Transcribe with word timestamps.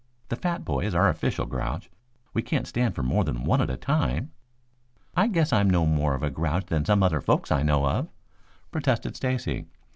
The 0.29 0.35
fat 0.35 0.65
boy 0.65 0.83
is 0.87 0.95
our 0.95 1.09
official 1.09 1.45
grouch. 1.45 1.91
We 2.33 2.41
can't 2.41 2.65
stand 2.67 2.97
more 2.97 3.23
than 3.23 3.43
one 3.43 3.61
at 3.61 3.69
a 3.69 3.77
time." 3.77 4.31
"I 5.15 5.27
guess 5.27 5.53
I'm 5.53 5.69
no 5.69 5.85
more 5.85 6.15
a 6.15 6.31
grouch 6.31 6.65
than 6.65 6.85
some 6.85 7.03
other 7.03 7.21
folks 7.21 7.51
I 7.51 7.61
know 7.61 7.85
of," 7.85 8.07
protested 8.71 9.15
Stacy. 9.15 9.67